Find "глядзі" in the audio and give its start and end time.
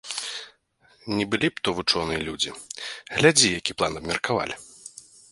3.17-3.47